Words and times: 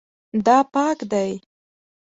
دا 0.45 0.57
پاک 0.73 0.99
دی 1.11 1.31